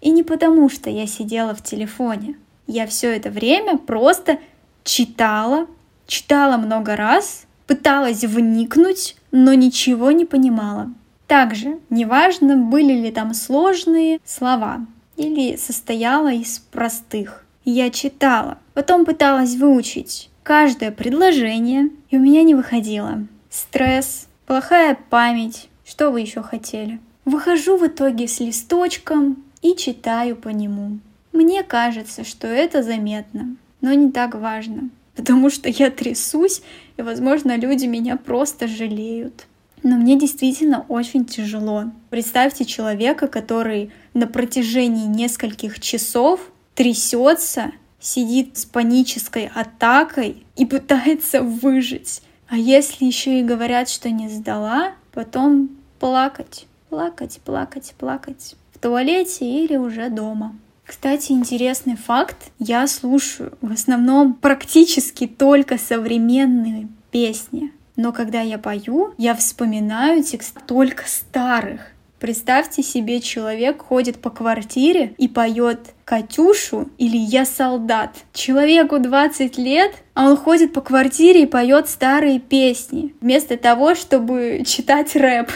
И 0.00 0.10
не 0.10 0.22
потому, 0.22 0.68
что 0.68 0.90
я 0.90 1.06
сидела 1.06 1.54
в 1.54 1.62
телефоне. 1.62 2.36
Я 2.66 2.86
все 2.86 3.14
это 3.16 3.30
время 3.30 3.78
просто 3.78 4.38
читала, 4.84 5.66
читала 6.06 6.56
много 6.56 6.96
раз, 6.96 7.46
пыталась 7.66 8.24
вникнуть, 8.24 9.16
но 9.30 9.54
ничего 9.54 10.10
не 10.10 10.24
понимала. 10.24 10.90
Также, 11.26 11.78
неважно, 11.90 12.56
были 12.56 12.94
ли 12.94 13.10
там 13.10 13.34
сложные 13.34 14.20
слова 14.24 14.86
или 15.16 15.56
состояла 15.56 16.32
из 16.32 16.58
простых. 16.58 17.44
Я 17.64 17.90
читала, 17.90 18.58
потом 18.72 19.04
пыталась 19.04 19.56
выучить 19.56 20.30
каждое 20.42 20.90
предложение, 20.90 21.90
и 22.08 22.16
у 22.16 22.20
меня 22.20 22.42
не 22.42 22.54
выходило. 22.54 23.26
Стресс, 23.50 24.28
плохая 24.46 24.96
память. 25.10 25.67
Что 25.88 26.10
вы 26.10 26.20
еще 26.20 26.42
хотели? 26.42 27.00
Выхожу 27.24 27.78
в 27.78 27.86
итоге 27.86 28.28
с 28.28 28.40
листочком 28.40 29.42
и 29.62 29.74
читаю 29.74 30.36
по 30.36 30.50
нему. 30.50 30.98
Мне 31.32 31.62
кажется, 31.62 32.24
что 32.24 32.46
это 32.46 32.82
заметно, 32.82 33.56
но 33.80 33.94
не 33.94 34.12
так 34.12 34.34
важно, 34.34 34.90
потому 35.16 35.48
что 35.48 35.70
я 35.70 35.90
трясусь, 35.90 36.60
и, 36.98 37.02
возможно, 37.02 37.56
люди 37.56 37.86
меня 37.86 38.16
просто 38.18 38.68
жалеют. 38.68 39.46
Но 39.82 39.96
мне 39.96 40.18
действительно 40.18 40.84
очень 40.88 41.24
тяжело. 41.24 41.84
Представьте 42.10 42.66
человека, 42.66 43.26
который 43.26 43.90
на 44.12 44.26
протяжении 44.26 45.06
нескольких 45.06 45.80
часов 45.80 46.40
трясется, 46.74 47.72
сидит 47.98 48.58
с 48.58 48.66
панической 48.66 49.50
атакой 49.54 50.44
и 50.54 50.66
пытается 50.66 51.40
выжить. 51.40 52.20
А 52.46 52.56
если 52.56 53.06
еще 53.06 53.40
и 53.40 53.44
говорят, 53.44 53.88
что 53.88 54.10
не 54.10 54.28
сдала, 54.28 54.92
потом 55.12 55.70
плакать, 55.98 56.66
плакать, 56.88 57.40
плакать, 57.44 57.94
плакать 57.98 58.56
в 58.74 58.78
туалете 58.78 59.44
или 59.44 59.76
уже 59.76 60.08
дома. 60.10 60.54
Кстати, 60.84 61.32
интересный 61.32 61.96
факт. 61.96 62.50
Я 62.58 62.86
слушаю 62.86 63.52
в 63.60 63.72
основном 63.72 64.32
практически 64.32 65.26
только 65.26 65.76
современные 65.76 66.88
песни. 67.10 67.72
Но 67.96 68.12
когда 68.12 68.40
я 68.40 68.58
пою, 68.58 69.12
я 69.18 69.34
вспоминаю 69.34 70.22
текст 70.22 70.56
только 70.66 71.04
старых. 71.06 71.92
Представьте 72.18 72.82
себе, 72.82 73.20
человек 73.20 73.82
ходит 73.82 74.18
по 74.18 74.30
квартире 74.30 75.14
и 75.18 75.28
поет 75.28 75.94
Катюшу 76.04 76.88
или 76.98 77.16
Я 77.16 77.44
солдат. 77.44 78.16
Человеку 78.32 78.98
20 78.98 79.56
лет, 79.56 79.92
а 80.14 80.30
он 80.30 80.36
ходит 80.36 80.72
по 80.72 80.80
квартире 80.80 81.44
и 81.44 81.46
поет 81.46 81.88
старые 81.88 82.40
песни, 82.40 83.14
вместо 83.20 83.56
того, 83.56 83.94
чтобы 83.94 84.64
читать 84.66 85.14
рэп. 85.14 85.50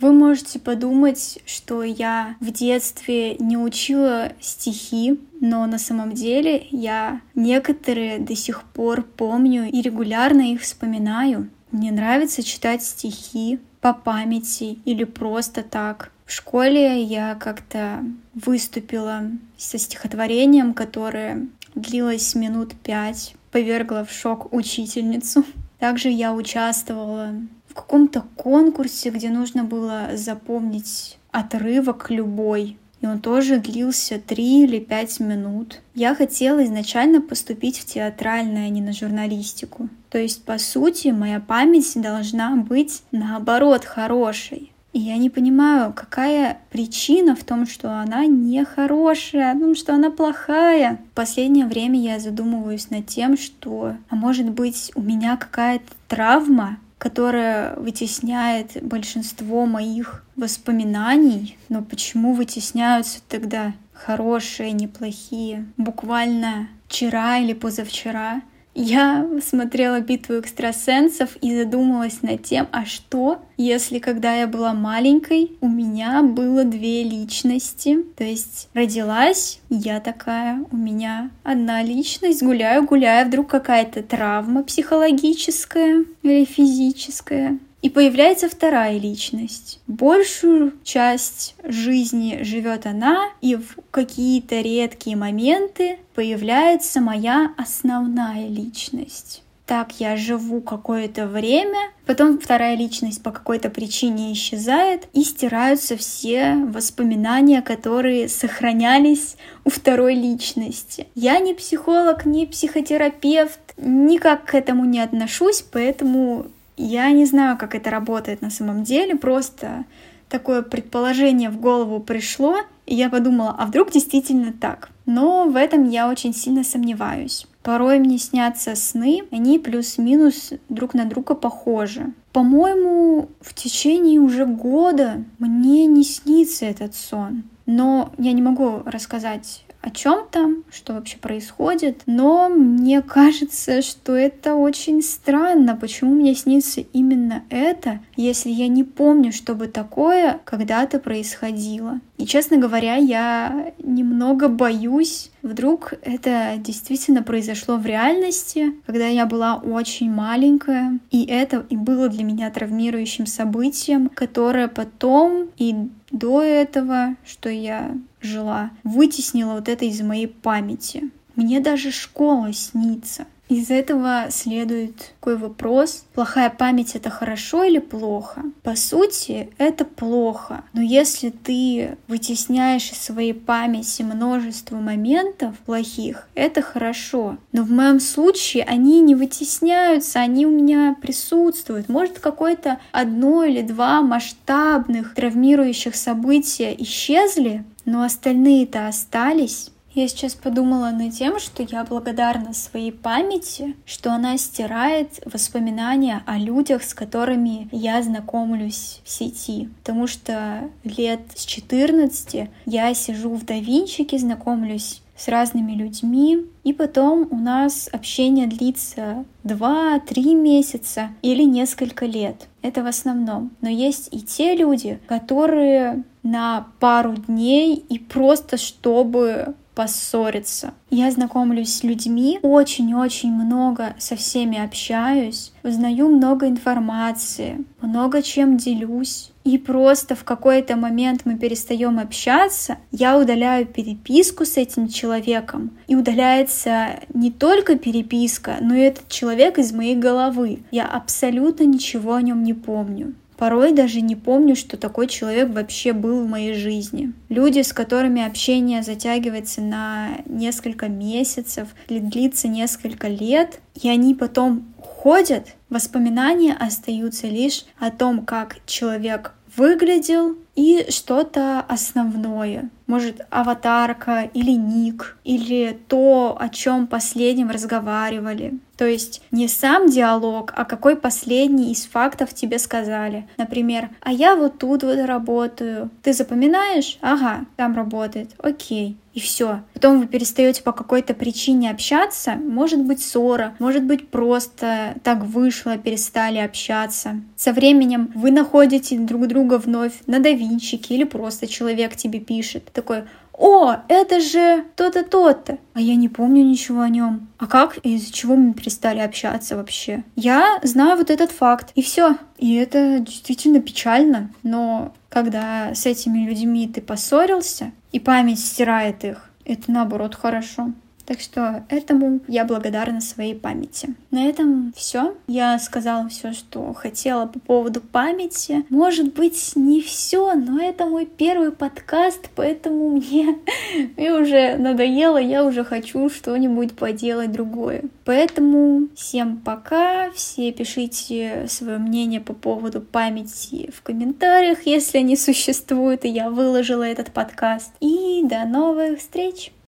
Вы 0.00 0.12
можете 0.12 0.58
подумать, 0.58 1.38
что 1.46 1.82
я 1.82 2.36
в 2.38 2.52
детстве 2.52 3.36
не 3.38 3.56
учила 3.56 4.32
стихи, 4.40 5.18
но 5.40 5.66
на 5.66 5.78
самом 5.78 6.12
деле 6.12 6.66
я 6.70 7.20
некоторые 7.34 8.18
до 8.18 8.36
сих 8.36 8.62
пор 8.62 9.02
помню 9.02 9.68
и 9.68 9.80
регулярно 9.80 10.52
их 10.52 10.60
вспоминаю. 10.60 11.48
Мне 11.70 11.90
нравится 11.90 12.42
читать 12.42 12.84
стихи, 12.84 13.58
по 13.84 13.92
памяти 13.92 14.78
или 14.86 15.04
просто 15.04 15.62
так. 15.62 16.10
В 16.24 16.32
школе 16.32 17.02
я 17.02 17.34
как-то 17.34 18.02
выступила 18.32 19.24
со 19.58 19.76
стихотворением, 19.76 20.72
которое 20.72 21.48
длилось 21.74 22.34
минут 22.34 22.72
пять, 22.82 23.34
повергла 23.52 24.06
в 24.06 24.10
шок 24.10 24.50
учительницу. 24.54 25.44
Также 25.78 26.08
я 26.08 26.32
участвовала 26.32 27.34
в 27.68 27.74
каком-то 27.74 28.24
конкурсе, 28.36 29.10
где 29.10 29.28
нужно 29.28 29.64
было 29.64 30.12
запомнить 30.14 31.18
отрывок 31.30 32.10
любой 32.10 32.78
и 33.04 33.06
он 33.06 33.20
тоже 33.20 33.58
длился 33.58 34.18
три 34.18 34.64
или 34.64 34.78
пять 34.78 35.20
минут. 35.20 35.82
Я 35.94 36.14
хотела 36.14 36.64
изначально 36.64 37.20
поступить 37.20 37.78
в 37.78 37.84
театральное, 37.84 38.64
а 38.64 38.70
не 38.70 38.80
на 38.80 38.94
журналистику. 38.94 39.90
То 40.08 40.16
есть, 40.16 40.42
по 40.42 40.56
сути, 40.56 41.08
моя 41.08 41.38
память 41.38 42.00
должна 42.00 42.56
быть 42.56 43.02
наоборот 43.12 43.84
хорошей. 43.84 44.72
И 44.94 45.00
я 45.00 45.18
не 45.18 45.28
понимаю, 45.28 45.92
какая 45.92 46.60
причина 46.70 47.36
в 47.36 47.44
том, 47.44 47.66
что 47.66 48.00
она 48.00 48.24
не 48.24 48.64
хорошая, 48.64 49.52
о 49.52 49.58
том, 49.58 49.74
что 49.74 49.92
она 49.92 50.08
плохая. 50.10 50.98
В 51.10 51.14
последнее 51.14 51.66
время 51.66 52.00
я 52.00 52.18
задумываюсь 52.18 52.88
над 52.88 53.06
тем, 53.06 53.36
что, 53.36 53.96
а 54.08 54.16
может 54.16 54.48
быть, 54.48 54.92
у 54.94 55.02
меня 55.02 55.36
какая-то 55.36 55.92
травма, 56.08 56.78
которая 57.04 57.76
вытесняет 57.76 58.82
большинство 58.82 59.66
моих 59.66 60.24
воспоминаний. 60.36 61.58
Но 61.68 61.82
почему 61.82 62.32
вытесняются 62.32 63.18
тогда 63.28 63.74
хорошие, 63.92 64.72
неплохие? 64.72 65.66
Буквально 65.76 66.66
вчера 66.88 67.36
или 67.36 67.52
позавчера 67.52 68.40
Я 68.74 69.28
смотрела 69.40 70.00
битву 70.00 70.40
экстрасенсов 70.40 71.36
и 71.40 71.56
задумалась 71.56 72.22
над 72.22 72.42
тем, 72.42 72.66
а 72.72 72.84
что, 72.84 73.38
если 73.56 74.00
когда 74.00 74.34
я 74.34 74.48
была 74.48 74.74
маленькой, 74.74 75.52
у 75.60 75.68
меня 75.68 76.22
было 76.22 76.64
две 76.64 77.04
личности. 77.04 78.04
То 78.16 78.24
есть 78.24 78.68
родилась 78.74 79.60
я 79.70 80.00
такая, 80.00 80.64
у 80.72 80.76
меня 80.76 81.30
одна 81.44 81.82
личность, 81.82 82.42
гуляю, 82.42 82.84
гуляю, 82.84 83.28
вдруг 83.28 83.48
какая-то 83.48 84.02
травма 84.02 84.64
психологическая 84.64 86.04
или 86.22 86.44
физическая. 86.44 87.58
И 87.84 87.90
появляется 87.90 88.48
вторая 88.48 88.98
личность. 88.98 89.78
Большую 89.86 90.72
часть 90.84 91.54
жизни 91.62 92.42
живет 92.42 92.86
она, 92.86 93.28
и 93.42 93.56
в 93.56 93.76
какие-то 93.90 94.62
редкие 94.62 95.16
моменты 95.16 95.98
появляется 96.14 97.02
моя 97.02 97.52
основная 97.58 98.48
личность. 98.48 99.42
Так 99.66 100.00
я 100.00 100.16
живу 100.16 100.62
какое-то 100.62 101.26
время, 101.26 101.90
потом 102.06 102.38
вторая 102.38 102.74
личность 102.74 103.22
по 103.22 103.30
какой-то 103.30 103.68
причине 103.68 104.32
исчезает, 104.32 105.06
и 105.12 105.22
стираются 105.22 105.98
все 105.98 106.54
воспоминания, 106.54 107.60
которые 107.60 108.30
сохранялись 108.30 109.36
у 109.66 109.68
второй 109.68 110.14
личности. 110.14 111.06
Я 111.14 111.38
не 111.38 111.52
психолог, 111.52 112.24
не 112.24 112.46
психотерапевт, 112.46 113.60
никак 113.76 114.46
к 114.46 114.54
этому 114.54 114.86
не 114.86 115.00
отношусь, 115.00 115.60
поэтому 115.60 116.46
я 116.76 117.10
не 117.12 117.24
знаю, 117.24 117.56
как 117.56 117.74
это 117.74 117.90
работает 117.90 118.42
на 118.42 118.50
самом 118.50 118.84
деле, 118.84 119.16
просто 119.16 119.84
такое 120.28 120.62
предположение 120.62 121.50
в 121.50 121.60
голову 121.60 122.00
пришло, 122.00 122.56
и 122.86 122.94
я 122.94 123.08
подумала, 123.08 123.54
а 123.58 123.66
вдруг 123.66 123.92
действительно 123.92 124.52
так? 124.52 124.90
Но 125.06 125.44
в 125.44 125.56
этом 125.56 125.88
я 125.88 126.08
очень 126.08 126.34
сильно 126.34 126.64
сомневаюсь. 126.64 127.46
Порой 127.62 127.98
мне 127.98 128.18
снятся 128.18 128.74
сны, 128.74 129.22
они 129.30 129.58
плюс-минус 129.58 130.52
друг 130.68 130.92
на 130.94 131.04
друга 131.06 131.34
похожи. 131.34 132.12
По-моему, 132.32 133.30
в 133.40 133.54
течение 133.54 134.20
уже 134.20 134.44
года 134.44 135.24
мне 135.38 135.86
не 135.86 136.04
снится 136.04 136.66
этот 136.66 136.94
сон. 136.94 137.44
Но 137.66 138.12
я 138.18 138.32
не 138.32 138.42
могу 138.42 138.82
рассказать 138.84 139.63
о 139.84 139.90
чем 139.90 140.26
там, 140.30 140.64
что 140.72 140.94
вообще 140.94 141.18
происходит. 141.18 142.00
Но 142.06 142.48
мне 142.48 143.02
кажется, 143.02 143.82
что 143.82 144.16
это 144.16 144.54
очень 144.54 145.02
странно, 145.02 145.76
почему 145.76 146.14
мне 146.14 146.34
снится 146.34 146.80
именно 146.80 147.44
это, 147.50 148.00
если 148.16 148.48
я 148.48 148.68
не 148.68 148.82
помню, 148.82 149.30
чтобы 149.30 149.66
такое 149.66 150.40
когда-то 150.44 150.98
происходило. 150.98 152.00
И, 152.16 152.24
честно 152.24 152.56
говоря, 152.56 152.94
я 152.94 153.74
немного 153.78 154.48
боюсь, 154.48 155.30
вдруг 155.42 155.92
это 156.00 156.54
действительно 156.56 157.22
произошло 157.22 157.76
в 157.76 157.84
реальности, 157.84 158.72
когда 158.86 159.08
я 159.08 159.26
была 159.26 159.56
очень 159.56 160.10
маленькая, 160.10 160.98
и 161.10 161.26
это 161.26 161.66
и 161.68 161.76
было 161.76 162.08
для 162.08 162.24
меня 162.24 162.50
травмирующим 162.50 163.26
событием, 163.26 164.08
которое 164.08 164.68
потом 164.68 165.50
и 165.58 165.74
до 166.10 166.40
этого, 166.42 167.16
что 167.26 167.50
я 167.50 167.90
жила, 168.24 168.70
вытеснила 168.82 169.54
вот 169.54 169.68
это 169.68 169.84
из 169.84 170.00
моей 170.00 170.26
памяти. 170.26 171.10
Мне 171.36 171.60
даже 171.60 171.90
школа 171.90 172.52
снится. 172.52 173.26
Из 173.48 173.70
этого 173.70 174.28
следует 174.30 175.12
такой 175.20 175.36
вопрос, 175.36 176.04
плохая 176.14 176.48
память 176.48 176.94
это 176.94 177.10
хорошо 177.10 177.64
или 177.64 177.78
плохо? 177.78 178.42
По 178.62 178.74
сути, 178.74 179.50
это 179.58 179.84
плохо. 179.84 180.64
Но 180.72 180.80
если 180.80 181.28
ты 181.28 181.98
вытесняешь 182.08 182.90
из 182.90 182.98
своей 182.98 183.34
памяти 183.34 184.02
множество 184.02 184.76
моментов 184.76 185.58
плохих, 185.66 186.26
это 186.34 186.62
хорошо. 186.62 187.36
Но 187.52 187.64
в 187.64 187.70
моем 187.70 188.00
случае 188.00 188.64
они 188.64 189.02
не 189.02 189.14
вытесняются, 189.14 190.20
они 190.20 190.46
у 190.46 190.50
меня 190.50 190.96
присутствуют. 191.00 191.90
Может, 191.90 192.20
какое-то 192.20 192.78
одно 192.92 193.44
или 193.44 193.60
два 193.60 194.00
масштабных 194.00 195.14
травмирующих 195.14 195.94
события 195.96 196.74
исчезли, 196.78 197.64
но 197.84 198.02
остальные-то 198.04 198.88
остались. 198.88 199.70
Я 199.94 200.08
сейчас 200.08 200.34
подумала 200.34 200.90
над 200.90 201.14
тем, 201.14 201.38
что 201.38 201.62
я 201.62 201.84
благодарна 201.84 202.52
своей 202.52 202.90
памяти, 202.90 203.76
что 203.86 204.12
она 204.12 204.36
стирает 204.38 205.20
воспоминания 205.24 206.24
о 206.26 206.36
людях, 206.36 206.82
с 206.82 206.94
которыми 206.94 207.68
я 207.70 208.02
знакомлюсь 208.02 209.00
в 209.04 209.10
сети. 209.10 209.68
Потому 209.78 210.08
что 210.08 210.68
лет 210.82 211.20
с 211.36 211.44
14 211.44 212.50
я 212.66 212.94
сижу 212.94 213.34
в 213.36 213.44
Давинчике, 213.44 214.18
знакомлюсь 214.18 215.00
с 215.16 215.28
разными 215.28 215.72
людьми, 215.72 216.44
и 216.64 216.72
потом 216.72 217.28
у 217.30 217.36
нас 217.36 217.88
общение 217.92 218.48
длится 218.48 219.24
2-3 219.44 220.34
месяца 220.34 221.10
или 221.22 221.44
несколько 221.44 222.06
лет. 222.06 222.48
Это 222.62 222.82
в 222.82 222.88
основном. 222.88 223.52
Но 223.60 223.68
есть 223.68 224.08
и 224.10 224.20
те 224.22 224.56
люди, 224.56 224.98
которые 225.06 226.02
на 226.24 226.66
пару 226.80 227.14
дней 227.14 227.76
и 227.76 227.98
просто 228.00 228.56
чтобы 228.56 229.54
поссориться. 229.74 230.74
Я 230.90 231.10
знакомлюсь 231.10 231.74
с 231.74 231.82
людьми, 231.82 232.38
очень-очень 232.42 233.32
много 233.32 233.94
со 233.98 234.16
всеми 234.16 234.62
общаюсь, 234.62 235.52
узнаю 235.62 236.08
много 236.08 236.48
информации, 236.48 237.64
много 237.80 238.22
чем 238.22 238.56
делюсь. 238.56 239.30
И 239.44 239.58
просто 239.58 240.14
в 240.14 240.24
какой-то 240.24 240.76
момент 240.76 241.22
мы 241.26 241.36
перестаем 241.36 241.98
общаться, 241.98 242.78
я 242.90 243.18
удаляю 243.18 243.66
переписку 243.66 244.46
с 244.46 244.56
этим 244.56 244.88
человеком, 244.88 245.72
и 245.86 245.96
удаляется 245.96 247.00
не 247.12 247.30
только 247.30 247.76
переписка, 247.76 248.56
но 248.60 248.74
и 248.74 248.80
этот 248.80 249.08
человек 249.08 249.58
из 249.58 249.72
моей 249.72 249.96
головы. 249.96 250.60
Я 250.70 250.86
абсолютно 250.86 251.64
ничего 251.64 252.14
о 252.14 252.22
нем 252.22 252.42
не 252.42 252.54
помню. 252.54 253.14
Порой 253.36 253.72
даже 253.72 254.00
не 254.00 254.16
помню, 254.16 254.56
что 254.56 254.76
такой 254.76 255.08
человек 255.08 255.50
вообще 255.50 255.92
был 255.92 256.22
в 256.22 256.28
моей 256.28 256.54
жизни. 256.54 257.12
Люди, 257.28 257.60
с 257.60 257.72
которыми 257.72 258.24
общение 258.24 258.82
затягивается 258.82 259.60
на 259.60 260.18
несколько 260.26 260.88
месяцев 260.88 261.68
или 261.88 261.98
длится 261.98 262.48
несколько 262.48 263.08
лет, 263.08 263.60
и 263.80 263.88
они 263.88 264.14
потом 264.14 264.74
уходят, 264.78 265.48
воспоминания 265.68 266.54
остаются 266.54 267.26
лишь 267.26 267.64
о 267.78 267.90
том, 267.90 268.24
как 268.24 268.58
человек 268.66 269.32
выглядел 269.56 270.36
и 270.54 270.86
что-то 270.88 271.60
основное. 271.60 272.70
Может, 272.86 273.22
аватарка 273.30 274.28
или 274.34 274.50
ник, 274.50 275.16
или 275.24 275.78
то, 275.88 276.36
о 276.38 276.48
чем 276.48 276.86
последним 276.86 277.50
разговаривали. 277.50 278.58
То 278.76 278.86
есть 278.86 279.22
не 279.30 279.48
сам 279.48 279.88
диалог, 279.88 280.52
а 280.56 280.64
какой 280.64 280.96
последний 280.96 281.72
из 281.72 281.86
фактов 281.86 282.34
тебе 282.34 282.58
сказали. 282.58 283.28
Например, 283.36 283.90
а 284.00 284.12
я 284.12 284.34
вот 284.34 284.58
тут 284.58 284.82
вот 284.82 284.98
работаю. 284.98 285.90
Ты 286.02 286.12
запоминаешь? 286.12 286.98
Ага, 287.00 287.46
там 287.56 287.76
работает. 287.76 288.30
Окей. 288.38 288.96
И 289.12 289.20
все. 289.20 289.60
Потом 289.74 290.00
вы 290.00 290.08
перестаете 290.08 290.64
по 290.64 290.72
какой-то 290.72 291.14
причине 291.14 291.70
общаться. 291.70 292.32
Может 292.34 292.80
быть 292.80 293.00
ссора, 293.00 293.54
может 293.60 293.84
быть 293.84 294.08
просто 294.08 294.96
так 295.04 295.22
вышло, 295.22 295.78
перестали 295.78 296.38
общаться. 296.38 297.20
Со 297.36 297.52
временем 297.52 298.10
вы 298.16 298.32
находите 298.32 298.98
друг 298.98 299.28
друга 299.28 299.58
вновь 299.58 299.92
на 300.08 300.18
давинчике 300.18 300.96
или 300.96 301.04
просто 301.04 301.46
человек 301.46 301.94
тебе 301.94 302.18
пишет. 302.18 302.64
Такой, 302.74 303.04
о, 303.32 303.76
это 303.88 304.20
же 304.20 304.64
то-то, 304.76 305.02
то-то. 305.04 305.58
А 305.72 305.80
я 305.80 305.96
не 305.96 306.08
помню 306.08 306.44
ничего 306.44 306.82
о 306.82 306.88
нем. 306.88 307.28
А 307.38 307.46
как 307.46 307.78
и 307.82 307.94
из-за 307.94 308.12
чего 308.12 308.36
мы 308.36 308.52
перестали 308.52 309.00
общаться 309.00 309.56
вообще? 309.56 310.04
Я 310.16 310.58
знаю 310.62 310.98
вот 310.98 311.10
этот 311.10 311.32
факт, 311.32 311.72
и 311.74 311.82
все. 311.82 312.16
И 312.36 312.54
это 312.54 312.98
действительно 313.00 313.60
печально. 313.60 314.30
Но 314.42 314.92
когда 315.08 315.74
с 315.74 315.86
этими 315.86 316.26
людьми 316.26 316.68
ты 316.68 316.80
поссорился, 316.80 317.72
и 317.92 318.00
память 318.00 318.40
стирает 318.40 319.04
их, 319.04 319.30
это 319.44 319.70
наоборот 319.70 320.14
хорошо. 320.14 320.72
Так 321.06 321.20
что 321.20 321.64
этому 321.68 322.20
я 322.28 322.44
благодарна 322.44 323.00
своей 323.00 323.34
памяти. 323.34 323.94
На 324.10 324.26
этом 324.26 324.72
все. 324.76 325.14
Я 325.26 325.58
сказала 325.58 326.08
все, 326.08 326.32
что 326.32 326.72
хотела 326.72 327.26
по 327.26 327.38
поводу 327.38 327.80
памяти. 327.80 328.64
Может 328.70 329.14
быть, 329.14 329.52
не 329.54 329.82
все, 329.82 330.34
но 330.34 330.62
это 330.62 330.86
мой 330.86 331.06
первый 331.06 331.52
подкаст, 331.52 332.30
поэтому 332.34 332.90
мне, 332.90 333.38
мне 333.96 334.14
уже 334.14 334.56
надоело, 334.56 335.18
я 335.18 335.44
уже 335.44 335.64
хочу 335.64 336.08
что-нибудь 336.08 336.74
поделать 336.74 337.32
другое. 337.32 337.84
Поэтому 338.04 338.88
всем 338.94 339.38
пока, 339.38 340.10
все 340.12 340.52
пишите 340.52 341.46
свое 341.48 341.78
мнение 341.78 342.20
по 342.20 342.32
поводу 342.32 342.80
памяти 342.80 343.70
в 343.74 343.82
комментариях, 343.82 344.66
если 344.66 344.98
они 344.98 345.16
существуют, 345.16 346.04
и 346.04 346.08
я 346.08 346.30
выложила 346.30 346.82
этот 346.82 347.12
подкаст. 347.12 347.72
И 347.80 348.22
до 348.24 348.44
новых 348.44 348.98
встреч! 348.98 349.54